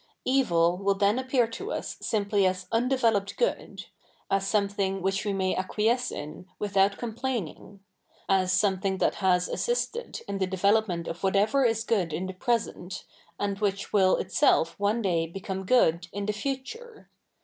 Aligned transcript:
Evil 0.25 0.77
will 0.77 0.95
then 0.95 1.19
appear 1.19 1.45
to 1.45 1.71
us 1.71 1.97
simply 2.01 2.47
as 2.47 2.65
undeveloped 2.71 3.37
good— 3.37 3.85
as 4.31 4.47
so?ne 4.47 4.67
thing 4.67 4.99
which 4.99 5.25
we 5.25 5.31
may 5.31 5.55
acquiesce 5.55 6.11
in 6.11 6.47
without 6.57 6.97
complaining— 6.97 7.81
as 8.27 8.51
so??iething 8.51 8.97
that 8.97 9.13
has 9.21 9.47
assisted 9.47 10.21
i?i 10.27 10.37
the 10.39 10.47
development 10.47 11.07
of 11.07 11.21
whatever 11.21 11.63
is 11.65 11.83
good 11.83 12.13
in 12.13 12.25
the 12.25 12.33
present, 12.33 13.05
and 13.39 13.59
which 13.59 13.93
will 13.93 14.17
itself 14.17 14.73
one 14.79 15.03
day 15.03 15.27
became 15.27 15.67
good 15.67 16.07
in 16.11 16.25
the 16.25 16.33
future. 16.33 17.07